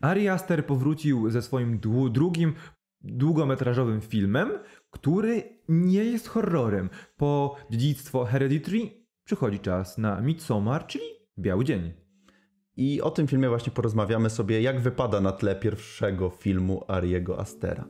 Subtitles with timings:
[0.00, 1.78] Ari Aster powrócił ze swoim
[2.12, 2.54] drugim
[3.00, 4.50] długometrażowym filmem,
[4.90, 6.90] który nie jest horrorem.
[7.16, 8.78] Po dziedzictwo Hereditary
[9.24, 11.04] przychodzi czas na Midsommar, czyli
[11.38, 11.92] Biały Dzień.
[12.76, 17.88] I o tym filmie właśnie porozmawiamy sobie, jak wypada na tle pierwszego filmu Ariego Astera.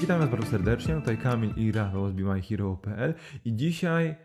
[0.00, 4.16] Witam Was bardzo serdecznie, tutaj Kamil i Rafał z BeMyHero.pl i dzisiaj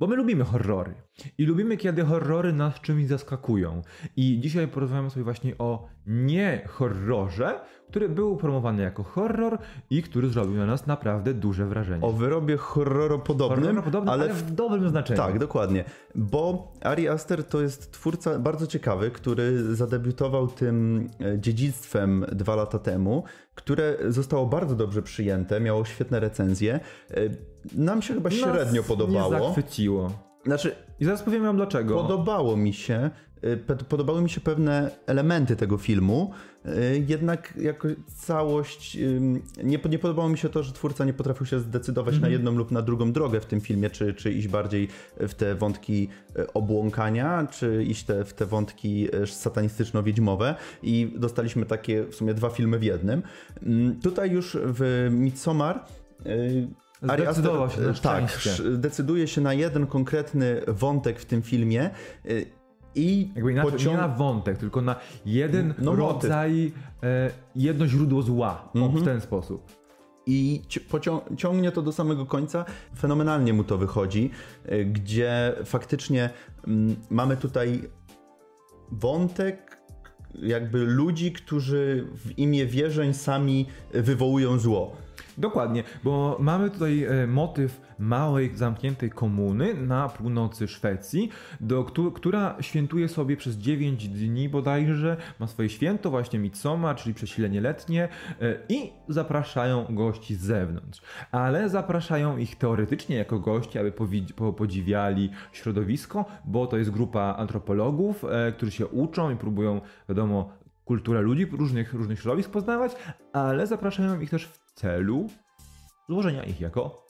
[0.00, 0.94] bo my lubimy horrory.
[1.38, 3.82] I lubimy, kiedy horrory nas czymś zaskakują.
[4.16, 9.58] I dzisiaj porozmawiamy sobie właśnie o nie horrorze, który był promowany jako horror
[9.90, 12.04] i który zrobił na nas naprawdę duże wrażenie.
[12.04, 15.20] O wyrobie horroropodobnym, horroropodobnym ale, ale w dobrym znaczeniu.
[15.20, 15.84] Tak, dokładnie.
[16.14, 22.78] Bo Ari Aster to jest twórca bardzo ciekawy, który zadebiutował tym e, dziedzictwem dwa lata
[22.78, 23.24] temu,
[23.54, 26.74] które zostało bardzo dobrze przyjęte, miało świetne recenzje.
[26.74, 26.80] E,
[27.74, 29.34] nam się chyba średnio Nas podobało.
[29.34, 30.10] Nie zachwyciło.
[30.46, 32.02] Znaczy, I zaraz powiem wam dlaczego.
[32.02, 33.10] Podobało mi się,
[33.88, 36.30] podobały mi się pewne elementy tego filmu,
[36.66, 38.98] y, jednak jako całość
[39.62, 42.22] nie, nie podobało mi się to, że twórca nie potrafił się zdecydować mm -hmm.
[42.22, 42.32] na mhm.
[42.32, 46.08] jedną lub na drugą drogę w tym filmie, czy, czy iść bardziej w te wątki
[46.38, 52.50] y, obłąkania, czy iść te, w te wątki satanistyczno-wiedźmowe i dostaliśmy takie w sumie dwa
[52.50, 53.22] filmy w jednym.
[54.02, 55.84] Tutaj już w Midsommar
[57.02, 58.38] Zdecydował się na Tak,
[58.76, 61.90] decyduje się na jeden konkretny wątek w tym filmie
[62.26, 62.59] y,
[62.94, 63.96] i Jakby inaczej, pociąg...
[63.96, 64.96] nie na wątek, tylko na
[65.26, 68.68] jeden no, rodzaj, e, jedno źródło zła.
[68.74, 69.02] Mhm.
[69.02, 69.80] w ten sposób.
[70.26, 70.62] I
[71.36, 72.64] ciągnie to do samego końca.
[72.98, 74.30] Fenomenalnie mu to wychodzi,
[74.64, 76.30] e, gdzie faktycznie
[76.66, 77.82] mm, mamy tutaj
[78.90, 79.80] wątek
[80.34, 84.96] jakby ludzi, którzy w imię wierzeń sami wywołują zło.
[85.38, 93.08] Dokładnie, bo mamy tutaj e, motyw małej, zamkniętej komuny na północy Szwecji, do, która świętuje
[93.08, 98.08] sobie przez 9 dni bodajże, ma swoje święto właśnie Mitsoma, czyli przesilenie letnie
[98.40, 101.00] e, i zapraszają gości z zewnątrz.
[101.32, 103.92] Ale zapraszają ich teoretycznie jako gości, aby
[104.56, 111.22] podziwiali środowisko, bo to jest grupa antropologów, e, którzy się uczą i próbują, wiadomo, kulturę
[111.22, 112.92] ludzi różnych, różnych środowisk poznawać,
[113.32, 115.26] ale zapraszają ich też w celu
[116.08, 117.06] złożenia ich jako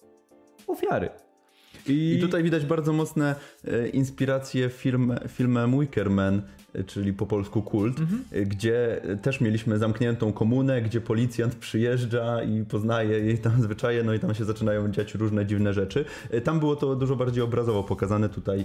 [0.66, 1.08] ofiary.
[1.86, 2.16] I...
[2.19, 6.42] I, tutaj widać bardzo mocne e, inspiracje film, filmem Wickerman,
[6.75, 8.25] e, czyli po polsku Kult, mhm.
[8.32, 14.14] E, gdzie też mieliśmy zamkniętą komunę, gdzie policjant przyjeżdża i poznaje jej tam zwyczaje, no
[14.14, 16.04] i tam się zaczynają dziać różne dziwne rzeczy.
[16.44, 18.64] Tam było to dużo bardziej obrazowo pokazane, tutaj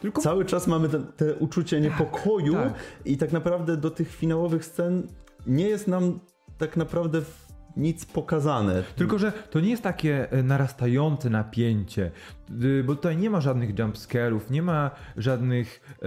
[0.00, 0.22] Tylko...
[0.22, 2.74] cały czas mamy te, te uczucie tak, niepokoju tak.
[3.04, 5.06] i tak naprawdę do tych finałowych scen
[5.46, 6.20] nie jest nam
[6.58, 7.22] tak naprawdę
[7.76, 8.82] nic pokazane.
[8.96, 12.10] Tylko, że to nie jest takie e, narastające napięcie,
[12.84, 16.06] bo tutaj nie ma żadnych jumpscarów, nie ma żadnych e,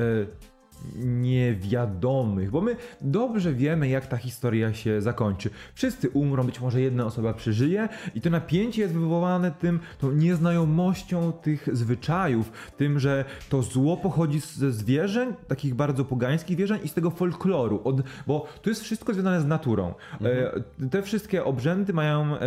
[0.95, 5.49] niewiadomych, bo my dobrze wiemy, jak ta historia się zakończy.
[5.73, 11.31] Wszyscy umrą, być może jedna osoba przeżyje i to napięcie jest wywołane tym, tą nieznajomością
[11.31, 16.93] tych zwyczajów, tym, że to zło pochodzi ze zwierzeń, takich bardzo pogańskich wierzeń i z
[16.93, 19.93] tego folkloru, od, bo to jest wszystko związane z naturą.
[20.21, 20.63] Mhm.
[20.89, 22.39] Te wszystkie obrzędy mają e,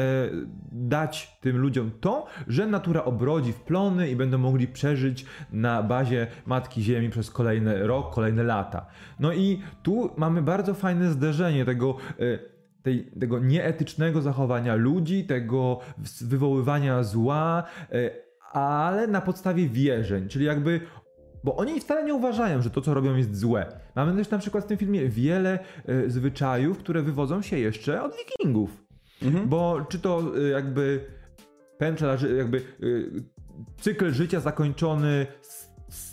[0.73, 6.27] dać tym ludziom to, że natura obrodzi w plony i będą mogli przeżyć na bazie
[6.47, 8.87] Matki Ziemi przez kolejny rok, kolejny kolejne lata.
[9.21, 12.39] No i tu mamy bardzo fajne zderzenie tego e,
[12.83, 15.81] tej, tego nieetycznego zachowania ludzi, tego
[16.21, 18.11] wywoływania zła, e,
[18.53, 20.81] ale na podstawie wierzeń, czyli jakby
[21.45, 23.67] bo oni wcale nie uważają, że to, co robią, jest złe.
[23.95, 28.13] Mamy też na przykład w tym filmie wiele y, zwyczajów, które wywodzą się jeszcze od
[28.17, 28.85] wikingów.
[29.23, 29.49] Mhm.
[29.49, 31.07] Bo czy to jakby
[31.79, 32.63] pęczla, jakby
[33.81, 35.27] cykl życia zakończony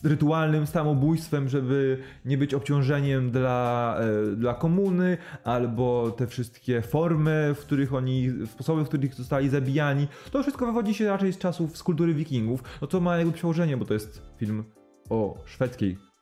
[0.03, 7.59] rytualnym samobójstwem, żeby nie być obciążeniem dla, e, dla komuny, albo te wszystkie formy, w
[7.59, 10.07] których oni, sposoby, w których zostali zabijani.
[10.31, 12.63] To wszystko wywodzi się raczej z czasów, z kultury wikingów.
[12.81, 14.63] No to ma jakby przełożenie, bo to jest film
[15.09, 16.12] o szwedzkiej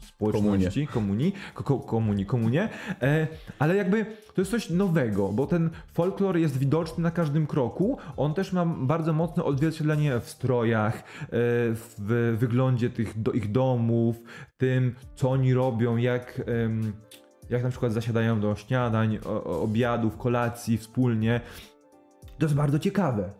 [0.00, 1.34] społeczności, komunii,
[1.86, 2.68] komunii, komunie,
[3.02, 3.26] e,
[3.58, 7.98] ale jakby to jest coś nowego, bo ten folklor jest widoczny na każdym kroku.
[8.16, 11.02] On też ma bardzo mocne odzwierciedlenie w strojach, e,
[11.98, 14.16] w wyglądzie tych do, ich domów,
[14.56, 16.42] tym, co oni robią, jak,
[17.50, 21.40] jak na przykład zasiadają do śniadań, obiadów, kolacji wspólnie.
[22.38, 23.30] To jest bardzo ciekawe.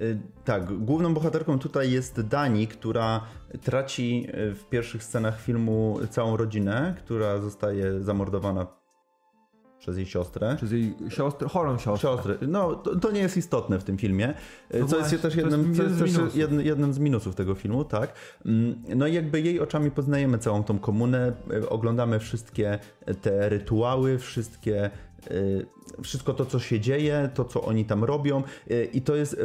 [0.00, 3.20] Y, tak, główną bohaterką tutaj jest Dani, która
[3.62, 8.66] traci y, w pierwszych scenach filmu całą rodzinę, która zostaje zamordowana
[9.78, 10.56] przez jej siostrę.
[10.56, 12.10] Przez jej siostrę, chorą siostrę.
[12.10, 12.34] Siostrę.
[12.48, 14.34] No, to, to nie jest istotne w tym filmie,
[14.74, 16.36] No co właśnie, jest też jednym, co jest z też minusów.
[16.36, 18.12] jednym, jednym z minusów tego filmu, tak.
[18.46, 21.32] Mm, No i jakby jej oczami poznajemy całą tą komunę,
[21.68, 22.78] oglądamy wszystkie
[23.22, 24.90] te rytuały, wszystkie,
[26.02, 28.42] wszystko to, co się dzieje, to, co oni tam robią
[28.92, 29.36] i to jest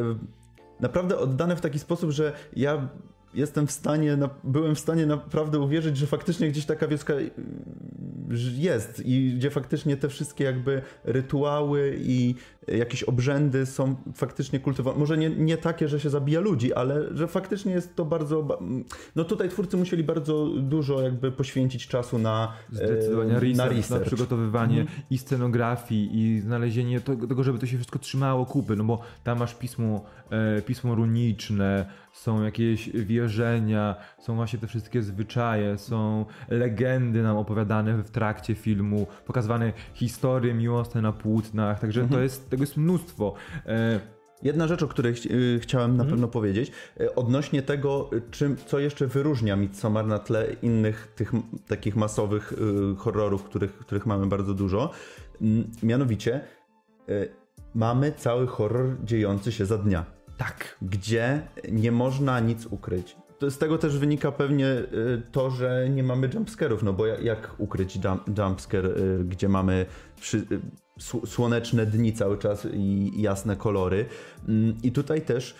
[0.85, 2.87] naprawdę oddane w taki sposób, że ja
[3.33, 7.13] jestem w stanie, byłem w stanie naprawdę uwierzyć, że faktycznie gdzieś taka wioska
[8.57, 12.36] jest i gdzie faktycznie te wszystkie jakby rytuały i
[12.68, 15.00] jakieś obrzędy są faktycznie kultywowane.
[15.00, 18.44] Może nie, nie takie, że się zabija ludzi, ale że faktycznie jest to bardzo...
[18.44, 18.57] ba-
[19.16, 23.77] No tutaj twórcy musieli bardzo dużo jakby poświęcić czasu na, e, Zdecydowanie na research, na,
[23.77, 24.06] research.
[24.06, 29.00] przygotowywanie i scenografii i znalezienie tego, tego, żeby to się wszystko trzymało kupy, no bo
[29.24, 36.25] tam masz pismo, e, pismo runiczne, są jakieś wierzenia, są właśnie te wszystkie zwyczaje, są
[36.50, 42.17] legendy nam opowiadane w trakcie filmu, pokazywane historie miłosne na płótnach, także Mhm.
[42.19, 43.33] to jest, tego jest mnóstwo.
[43.65, 44.00] E,
[44.44, 46.07] Jedna rzecz, o której chci- y, chciałem Mhm.
[46.07, 46.71] na pewno powiedzieć,
[47.01, 51.31] y, odnośnie tego, y, czym, co jeszcze wyróżnia Midsommar na tle innych tych
[51.67, 54.91] takich masowych y, horrorów, których, których mamy bardzo dużo.
[55.83, 56.41] Mianowicie
[57.09, 57.29] y,
[57.75, 60.06] mamy cały horror dziejący się za dnia,
[60.38, 61.41] tak, gdzie
[61.71, 63.15] nie można nic ukryć.
[63.41, 67.55] Z tego też wynika pewnie y, to, że nie mamy jumpscarów, no bo ja- jak
[67.57, 69.85] ukryć jump, jumpscare, y, gdzie mamy
[70.21, 70.43] przy, y,
[70.99, 74.05] sł- słoneczne dni cały czas i jasne kolory.
[74.47, 75.55] Mm, I tutaj też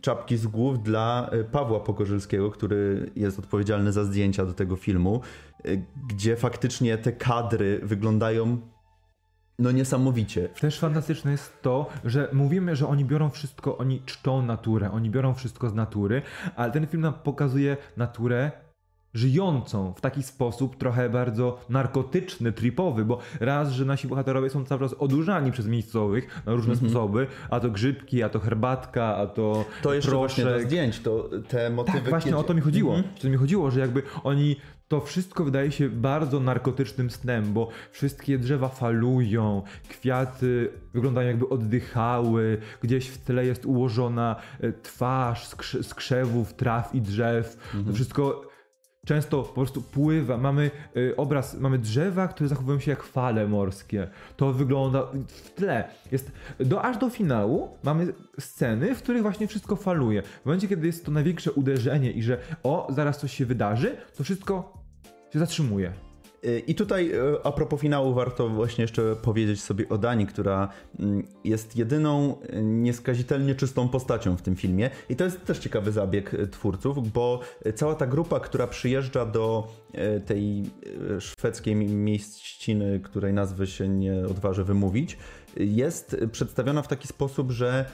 [0.00, 5.20] czapki z głów dla Pawła Pogorzylskiego, który jest odpowiedzialny za zdjęcia do tego filmu,
[6.08, 8.60] gdzie faktycznie te kadry wyglądają
[9.60, 10.48] no niesamowicie.
[10.48, 15.34] Też fantastyczne jest to, że mówimy, że oni biorą wszystko, oni czczą naturę, oni biorą
[15.34, 16.22] wszystko z natury,
[16.56, 18.50] ale ten film nam pokazuje naturę
[19.14, 24.80] żyjącą w taki sposób trochę bardzo narkotyczny, tripowy, bo raz, że nasi bohaterowie są cały
[24.80, 29.40] czas odurzani przez miejscowych na różne sposoby, a to grzybki, a to herbatka, a to
[29.50, 29.64] Mhm.
[29.82, 30.66] To jeszcze właśnie do proszek.
[30.68, 31.98] zdjęć, to te motywy...
[32.00, 32.94] Tak, właśnie kiedy- o to mi chodziło.
[32.96, 33.14] Mhm.
[33.16, 34.56] O to mi chodziło, że jakby oni
[34.88, 42.58] to wszystko wydaje się bardzo narkotycznym snem, bo wszystkie drzewa falują, kwiaty wyglądają jakby oddychały,
[42.82, 47.72] gdzieś w tle jest ułożona e, twarz z, krze- z krzewów, traw i drzew.
[47.86, 48.42] To wszystko
[49.06, 50.38] często po prostu pływa.
[50.38, 54.08] Mamy y, obraz, mamy drzewa, które zachowują się jak fale morskie.
[54.36, 55.88] To wygląda w tle.
[56.12, 60.22] Jest do, aż do finału mamy sceny, w których właśnie wszystko faluje.
[60.22, 64.24] W momencie, kiedy jest to największe uderzenie i że o, zaraz coś się wydarzy, to
[64.24, 64.82] wszystko
[65.32, 66.09] się zatrzymuje.
[66.44, 70.68] Y, I tutaj y, a propos finału warto właśnie jeszcze powiedzieć sobie o Dani, która
[70.98, 74.90] mm, jest jedyną y, nieskazitelnie czystą postacią w tym filmie.
[75.08, 77.40] I to jest też ciekawy zabieg twórców, bo
[77.74, 79.68] cała ta grupa, która przyjeżdża do
[80.26, 80.62] tej
[81.18, 85.18] szwedzkiej mi- mieściny, której nazwy się nie odważę wymówić,
[85.56, 87.84] jest przedstawiona w taki sposób, że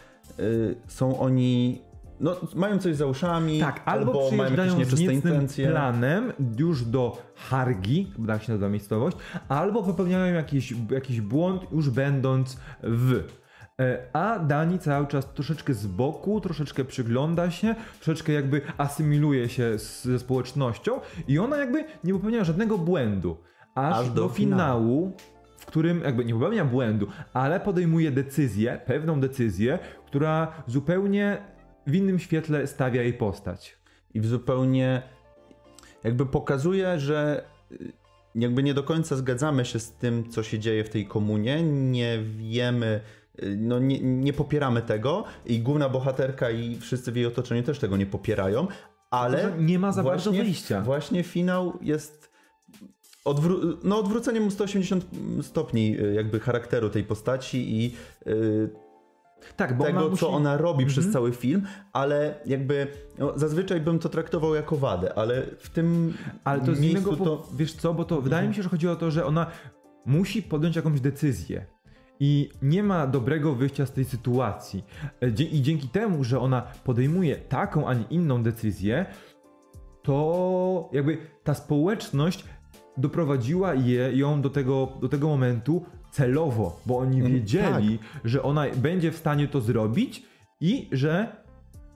[0.88, 1.82] są oni
[2.20, 5.68] no, mają coś za uszami, Tak, albo, mają jakieś przyjeżdżają z nieczyste niecnym intencje.
[5.70, 9.16] planem już do Hargi, bo tak się nazywa miejscowość,
[9.48, 13.22] albo popełniają jakiś, jakiś błąd już będąc w.
[13.80, 19.78] E, A Dani cały czas troszeczkę z boku, troszeczkę przygląda się, troszeczkę jakby asymiluje się
[19.78, 23.36] z, ze społecznością i ona jakby nie popełnia żadnego błędu.
[23.74, 25.12] Aż, Aż do, do finału,
[25.58, 31.38] w którym jakby nie popełnia błędu, ale podejmuje decyzję, pewną decyzję, która zupełnie
[31.86, 33.76] w innym świetle stawia jej postać.
[34.14, 35.02] i w zupełnie
[36.04, 37.92] jakby pokazuje, że y,
[38.34, 42.18] jakby nie do końca zgadzamy się z tym, co się dzieje w tej komunie, nie
[42.38, 43.00] wiemy,
[43.42, 47.78] y, no nie, nie popieramy tego i główna bohaterka i wszyscy w jej otoczeniu też
[47.78, 48.66] tego nie popierają,
[49.10, 50.80] ale nie ma za bardzo właśnie, wyjścia.
[50.80, 52.30] Właśnie finał jest
[53.24, 55.04] odwró- no, odwróceniem 180
[55.42, 57.94] stopni y, jakby charakteru tej postaci i
[58.26, 58.70] y,
[59.56, 60.20] Tak, bo tego, ona musi...
[60.20, 60.88] co ona robi Mhm.
[60.88, 61.62] przez cały film,
[61.92, 62.86] ale jakby
[63.18, 66.14] no, zazwyczaj bym to traktował jako wadę, ale w tym
[66.44, 67.32] Ale to miejscu innego, to...
[67.36, 67.56] Mhm.
[67.56, 69.46] wiesz co, bo to wydaje mi się, że chodzi o to, że ona
[70.06, 71.66] musi podjąć jakąś decyzję.
[72.20, 74.84] I nie ma dobrego wyjścia z tej sytuacji.
[75.22, 79.06] E, I dzięki temu, że ona podejmuje taką, a nie inną decyzję,
[80.02, 82.44] to jakby ta społeczność
[82.96, 85.84] doprowadziła je, ją do tego, do tego momentu
[86.16, 90.22] celowo, bo oni Mm, wiedzieli, że ona będzie w stanie to zrobić
[90.60, 91.36] i że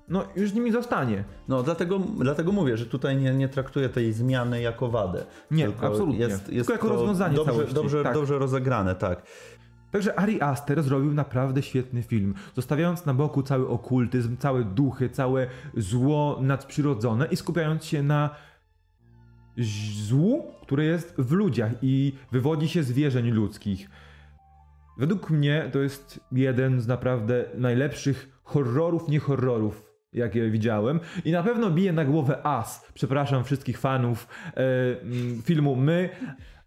[0.08, 1.24] no, już nimi zostanie.
[1.48, 5.24] No dlatego, dlatego mówię, że tutaj nie, nie traktuję tej zmiany jako wadę.
[5.50, 6.18] Nie, tylko absolutnie.
[6.18, 8.14] Jest, jest Tylko jako rozwiązanie dobrze, całości, Dobrze, tak.
[8.14, 9.22] dobrze rozegrane, tak.
[9.90, 15.46] Także Ari Aster zrobił naprawdę świetny film, zostawiając na boku cały okultyzm, całe duchy, całe
[15.76, 18.30] zło nadprzyrodzone i skupiając się na
[20.08, 23.90] złu, które jest w ludziach i wywodzi się z wierzeń ludzkich.
[25.00, 31.00] Według mnie to jest jeden z naprawdę najlepszych horrorów, nie horrorów, jakie widziałem.
[31.25, 32.87] I na pewno bije na głowę As.
[32.95, 34.62] Przepraszam wszystkich fanów e,
[35.42, 36.09] filmu My,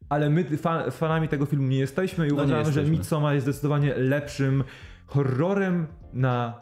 [0.10, 2.84] ale my fan, fanami tego filmu nie jesteśmy i No uważamy, że.
[2.84, 4.64] Midsommar jest zdecydowanie lepszym
[5.06, 6.62] horrorem na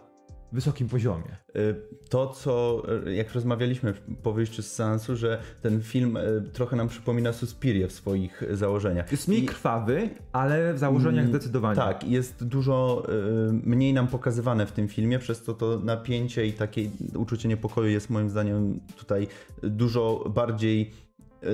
[0.52, 1.38] wysokim poziomie.
[1.56, 1.76] Y,
[2.10, 3.94] To, co y, jak rozmawialiśmy
[4.24, 9.12] po wyjściu z seansu, że ten film y, trochę nam przypomina Suspirię w swoich założeniach.
[9.12, 11.76] Jest mniej I- krwawy, ale w założeniach Mm, zdecydowanie.
[11.76, 13.06] Tak, jest dużo
[13.52, 18.10] mniej nam pokazywane w tym filmie, przez to to napięcie i takie uczucie niepokoju jest
[18.10, 19.28] moim zdaniem tutaj
[19.64, 20.92] dużo bardziej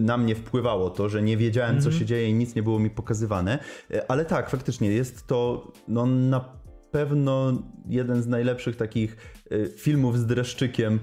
[0.01, 2.89] na mnie wpływało to, że nie wiedziałem, co się dzieje i nic nie było mi
[2.89, 3.59] pokazywane.
[4.07, 6.45] Ale tak, faktycznie jest to no, na
[6.91, 9.17] pewno jeden z najlepszych takich
[9.51, 10.99] y, filmów z dreszczykiem y,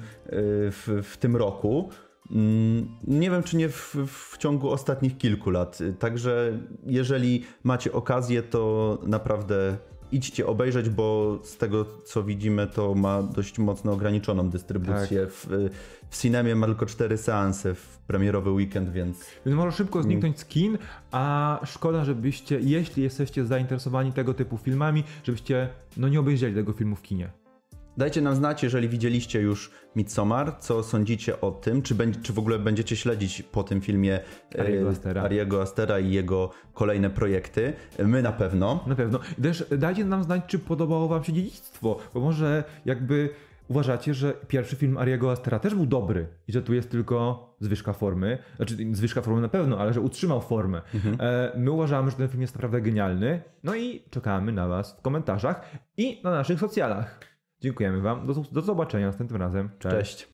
[0.70, 1.88] w, w tym roku.
[2.30, 5.78] Mm, Nie wiem, czy nie w, w ciągu ostatnich kilku lat.
[5.98, 9.76] Także jeżeli macie okazję, to naprawdę
[10.12, 15.26] idźcie obejrzeć, bo z tego co widzimy, to ma dość mocno ograniczoną dystrybucję.
[15.26, 15.46] W,
[16.10, 20.44] w Cinemie ma tylko cztery seanse w premierowy weekend, więc Więc może szybko zniknąć z
[20.44, 20.78] kin,
[21.10, 26.96] a szkoda, żebyście, jeśli jesteście zainteresowani tego typu filmami, żebyście no nie obejrzeli tego filmu
[26.96, 27.43] w kinie.
[27.96, 32.38] Dajcie nam znać, jeżeli widzieliście już Midsommar, co sądzicie o tym, czy, będzie, czy w
[32.38, 34.20] ogóle będziecie śledzić po tym filmie
[34.54, 35.22] e, Ariego Astera.
[35.22, 37.72] Ariego Astera i jego kolejne projekty.
[37.98, 38.84] My na pewno.
[38.86, 39.20] Na pewno.
[39.42, 43.30] Też dajcie nam znać, czy podobało wam się dziedzictwo, bo może jakby
[43.68, 47.92] uważacie, że pierwszy film Ariego Astera też był dobry i że tu jest tylko zwyżka
[47.92, 50.82] formy, znaczy zwyżka formy na pewno, ale że utrzymał formę.
[51.20, 55.02] E, my uważamy, że ten film jest naprawdę genialny, no i czekamy na was w
[55.02, 57.33] komentarzach i na naszych socjalach.
[57.64, 58.26] Dziękujemy wam.
[58.26, 59.70] Do, do zobaczenia następnym razem.
[59.78, 60.28] Cześć.